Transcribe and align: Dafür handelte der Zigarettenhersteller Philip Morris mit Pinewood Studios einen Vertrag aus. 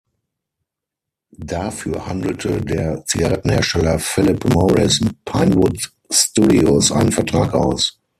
Dafür 1.37 2.07
handelte 2.07 2.59
der 2.59 3.05
Zigarettenhersteller 3.05 3.99
Philip 3.99 4.43
Morris 4.51 4.99
mit 4.99 5.23
Pinewood 5.25 5.93
Studios 6.09 6.91
einen 6.91 7.11
Vertrag 7.11 7.53
aus. 7.53 7.99